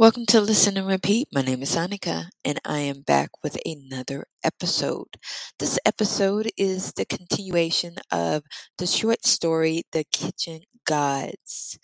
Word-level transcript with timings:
Welcome 0.00 0.24
to 0.28 0.40
Listen 0.40 0.78
and 0.78 0.86
Repeat. 0.86 1.28
My 1.30 1.42
name 1.42 1.60
is 1.60 1.76
Annika, 1.76 2.30
and 2.42 2.58
I 2.64 2.78
am 2.78 3.02
back 3.02 3.28
with 3.42 3.58
another 3.66 4.24
episode. 4.42 5.18
This 5.58 5.78
episode 5.84 6.48
is 6.56 6.94
the 6.94 7.04
continuation 7.04 7.96
of 8.10 8.44
the 8.78 8.86
short 8.86 9.26
story, 9.26 9.82
The 9.92 10.04
Kitchen 10.10 10.60
Gods. 10.86 11.78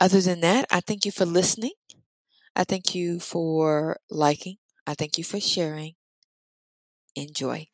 Other 0.00 0.22
than 0.22 0.40
that, 0.40 0.64
I 0.70 0.80
thank 0.80 1.04
you 1.04 1.12
for 1.12 1.26
listening. 1.26 1.72
I 2.56 2.64
thank 2.64 2.94
you 2.94 3.20
for 3.20 3.98
liking. 4.08 4.56
I 4.86 4.94
thank 4.94 5.18
you 5.18 5.24
for 5.24 5.40
sharing. 5.40 5.92
Enjoy. 7.14 7.66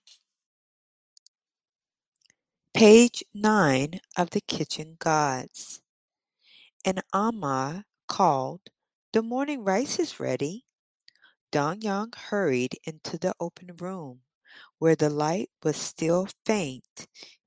Page 2.75 3.23
9 3.33 4.01
of 4.19 4.31
The 4.31 4.41
Kitchen 4.41 4.97
Gods. 4.99 5.83
An 6.85 6.99
Amah 7.13 7.85
called 8.09 8.71
the 9.15 9.23
morning 9.23 9.63
rice 9.63 10.01
is 10.01 10.19
ready. 10.19 10.65
Dong 11.53 11.83
Yang 11.83 12.15
hurried 12.31 12.81
into 12.83 13.17
the 13.17 13.33
open 13.39 13.71
room, 13.79 14.23
where 14.81 14.97
the 14.97 15.09
light 15.09 15.51
was 15.63 15.77
still 15.77 16.27
faint, 16.45 17.07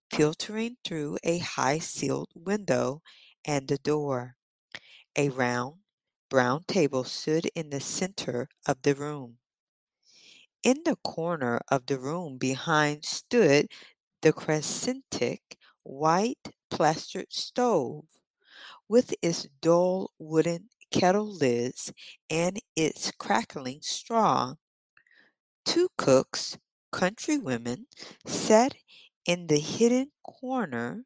filtering 0.09 0.77
through 0.85 1.17
a 1.25 1.39
high-ceiled 1.39 2.29
window 2.33 3.01
and 3.43 3.67
the 3.67 3.79
door. 3.79 4.37
A 5.17 5.27
round, 5.27 5.79
brown 6.29 6.63
table 6.69 7.03
stood 7.03 7.47
in 7.53 7.69
the 7.69 7.81
center 7.81 8.47
of 8.65 8.81
the 8.83 8.95
room. 8.95 9.39
In 10.63 10.83
the 10.85 10.95
corner 11.03 11.59
of 11.67 11.87
the 11.87 11.99
room 11.99 12.37
behind 12.37 13.03
stood 13.03 13.67
the 14.21 14.31
crescentic, 14.31 15.57
white 15.83 16.55
plastered 16.69 17.33
stove, 17.33 18.05
with 18.87 19.13
its 19.21 19.49
dull 19.59 20.11
wooden 20.17 20.69
kettle 20.91 21.31
lids 21.31 21.91
and 22.29 22.59
its 22.75 23.11
crackling 23.17 23.79
straw. 23.81 24.55
Two 25.65 25.89
cooks, 25.97 26.57
countrywomen, 26.93 27.85
sat 28.25 28.75
in 29.25 29.47
the 29.47 29.59
hidden 29.59 30.11
corner 30.23 31.03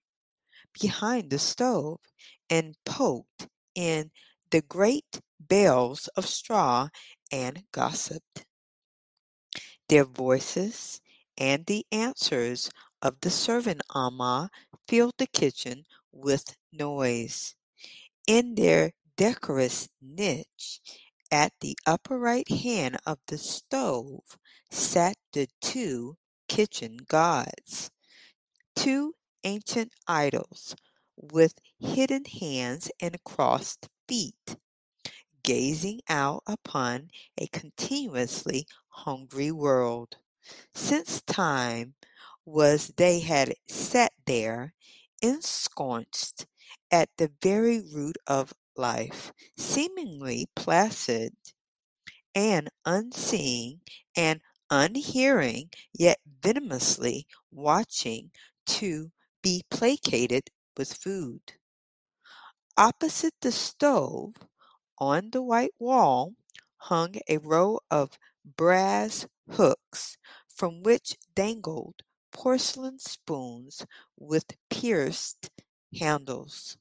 behind 0.80 1.30
the 1.30 1.40
stove 1.40 2.00
and 2.50 2.76
poked 2.86 3.48
in 3.76 4.12
the 4.52 4.62
great 4.62 5.22
bales 5.48 6.08
of 6.09 6.28
straw 6.28 6.90
and 7.32 7.64
gossiped. 7.72 8.46
Their 9.90 10.06
voices 10.06 11.02
and 11.38 11.66
the 11.66 11.86
answers 11.92 12.70
of 13.02 13.20
the 13.22 13.30
servant 13.30 13.82
Amah 13.90 14.50
filled 14.88 15.16
the 15.18 15.28
kitchen 15.28 15.86
with 16.12 16.56
noise. 16.72 17.56
In 18.28 18.56
their 18.56 18.92
decorous 19.22 19.88
niche 20.02 20.82
at 21.32 21.54
the 21.62 21.78
upper 21.86 22.18
right 22.18 22.50
hand 22.50 22.98
of 23.06 23.20
the 23.28 23.38
stove 23.38 24.36
sat 24.72 25.16
the 25.34 25.48
two 25.62 26.18
kitchen 26.48 26.98
gods, 27.08 27.92
two 28.76 29.14
ancient 29.44 29.92
idols 30.08 30.76
with 31.16 31.54
hidden 31.80 32.26
hands 32.26 32.90
and 33.00 33.24
crossed 33.24 33.88
feet, 34.08 34.56
gazing 35.44 36.02
out 36.10 36.42
upon 36.48 37.12
a 37.38 37.46
continuously 37.46 38.66
hungry 38.90 39.52
world. 39.52 40.18
Since 40.74 41.22
time 41.22 41.94
was 42.44 42.92
they 42.98 43.20
had 43.20 43.54
sat 43.68 44.14
there, 44.26 44.74
ensconced 45.22 46.48
at 46.90 47.10
the 47.18 47.30
very 47.40 47.80
root 47.80 48.18
of 48.26 48.52
life, 48.76 49.34
seemingly 49.58 50.48
placid 50.56 51.36
and 52.36 52.70
unseeing 52.86 53.80
and 54.16 54.42
unhearing, 54.70 55.70
yet 55.94 56.20
venomously 56.26 57.26
watching 57.52 58.31
to 58.66 59.12
be 59.42 59.64
placated 59.70 60.50
with 60.78 60.94
food. 60.94 61.54
Opposite 62.76 63.34
the 63.40 63.52
stove, 63.54 64.36
on 64.98 65.31
the 65.31 65.42
white 65.42 65.74
wall, 65.80 66.36
hung 66.78 67.16
a 67.30 67.38
row 67.38 67.80
of 67.90 68.20
brass 68.44 69.26
hooks 69.52 70.18
from 70.50 70.84
which 70.84 71.18
dangled 71.34 72.04
porcelain 72.34 73.00
spoons 73.00 73.86
with 74.18 74.58
pierced 74.70 75.50
handles. 75.98 76.78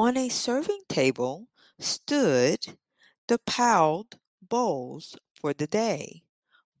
On 0.00 0.16
a 0.16 0.28
serving 0.28 0.82
table 0.88 1.48
stood 1.80 2.78
the 3.26 3.36
piled 3.36 4.20
bowls 4.40 5.16
for 5.34 5.52
the 5.52 5.66
day, 5.66 6.22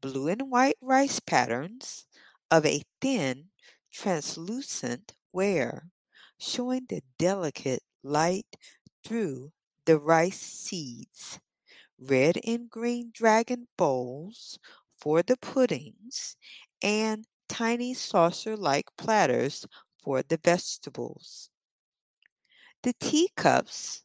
blue 0.00 0.28
and 0.28 0.52
white 0.52 0.76
rice 0.80 1.18
patterns 1.18 2.06
of 2.48 2.64
a 2.64 2.84
thin, 3.00 3.50
translucent 3.90 5.14
ware, 5.32 5.90
showing 6.38 6.86
the 6.86 7.02
delicate 7.18 7.82
light 8.04 8.56
through 9.02 9.52
the 9.84 9.98
rice 9.98 10.40
seeds, 10.40 11.40
red 11.98 12.38
and 12.46 12.70
green 12.70 13.10
dragon 13.12 13.66
bowls 13.76 14.60
for 14.92 15.24
the 15.24 15.36
puddings, 15.36 16.36
and 16.80 17.26
tiny 17.48 17.94
saucer-like 17.94 18.96
platters 18.96 19.66
for 19.98 20.22
the 20.22 20.36
vegetables. 20.36 21.50
The 22.82 22.92
teacups, 22.94 24.02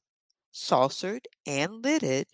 saucered 0.52 1.28
and 1.46 1.82
lidded, 1.84 2.28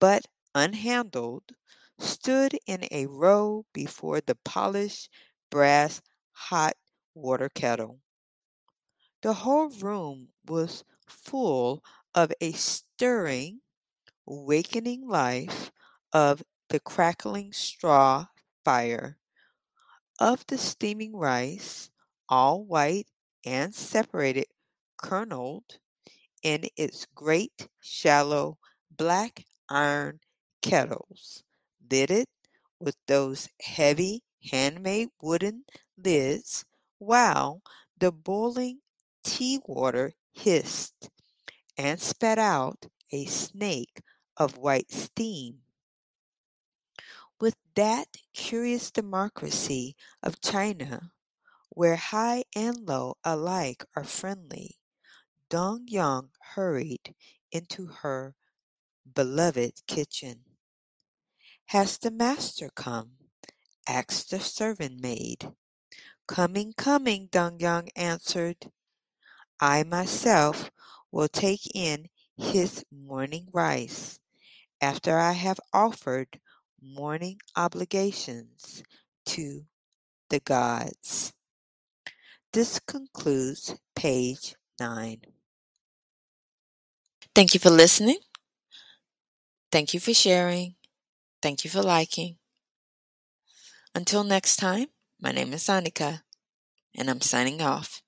but 0.00 0.26
unhandled, 0.54 1.54
stood 1.98 2.58
in 2.66 2.88
a 2.90 3.06
row 3.06 3.66
before 3.72 4.20
the 4.20 4.36
polished 4.36 5.10
brass 5.50 6.02
hot 6.32 6.76
water 7.14 7.48
kettle. 7.48 8.00
The 9.22 9.32
whole 9.32 9.70
room 9.70 10.32
was 10.46 10.84
full 11.06 11.82
of 12.14 12.32
a 12.40 12.52
stirring, 12.52 13.62
wakening 14.26 15.08
life 15.08 15.72
of 16.12 16.44
the 16.68 16.80
crackling 16.80 17.52
straw 17.52 18.28
fire, 18.64 19.18
of 20.20 20.46
the 20.46 20.58
steaming 20.58 21.16
rice, 21.16 21.90
all 22.28 22.62
white 22.64 23.08
and 23.44 23.74
separated 23.74 24.46
kernelled 25.02 25.78
in 26.42 26.64
its 26.76 27.06
great 27.14 27.68
shallow 27.80 28.58
black 28.90 29.44
iron 29.68 30.20
kettles, 30.62 31.42
lidded 31.90 32.26
with 32.78 32.96
those 33.06 33.48
heavy 33.60 34.22
handmade 34.50 35.10
wooden 35.20 35.64
lids, 35.96 36.64
while 36.98 37.62
the 37.98 38.10
boiling 38.10 38.80
tea-water 39.22 40.12
hissed 40.32 41.10
and 41.76 42.00
spat 42.00 42.38
out 42.38 42.86
a 43.12 43.26
snake 43.26 44.02
of 44.36 44.56
white 44.56 44.90
steam. 44.90 45.60
With 47.38 47.56
that 47.74 48.08
curious 48.32 48.90
democracy 48.90 49.96
of 50.22 50.40
China, 50.40 51.12
where 51.70 51.96
high 51.96 52.44
and 52.54 52.86
low 52.86 53.16
alike 53.24 53.84
are 53.96 54.04
friendly, 54.04 54.79
Dong 55.50 55.88
Yang 55.88 56.30
hurried 56.54 57.16
into 57.50 57.86
her 57.86 58.36
beloved 59.04 59.84
kitchen. 59.88 60.44
"Has 61.66 61.98
the 61.98 62.12
master 62.12 62.70
come?" 62.70 63.18
asked 63.84 64.30
the 64.30 64.38
servant 64.38 65.00
maid. 65.00 65.52
"Coming, 66.28 66.72
coming," 66.74 67.26
Dong 67.26 67.58
Yang 67.58 67.90
answered. 67.96 68.70
"I 69.58 69.82
myself 69.82 70.70
will 71.10 71.26
take 71.26 71.66
in 71.74 72.10
his 72.36 72.84
morning 72.88 73.48
rice, 73.52 74.20
after 74.80 75.18
I 75.18 75.32
have 75.32 75.58
offered 75.72 76.40
morning 76.80 77.40
obligations 77.56 78.84
to 79.24 79.66
the 80.28 80.38
gods." 80.38 81.32
This 82.52 82.78
concludes 82.78 83.74
page 83.96 84.54
9. 84.78 85.39
Thank 87.40 87.54
you 87.54 87.60
for 87.60 87.70
listening. 87.70 88.18
Thank 89.72 89.94
you 89.94 90.00
for 90.00 90.12
sharing. 90.12 90.74
Thank 91.40 91.64
you 91.64 91.70
for 91.70 91.80
liking. 91.80 92.36
Until 93.94 94.24
next 94.24 94.56
time, 94.56 94.88
my 95.18 95.32
name 95.32 95.54
is 95.54 95.64
Annika, 95.64 96.20
and 96.94 97.08
I'm 97.08 97.22
signing 97.22 97.62
off. 97.62 98.02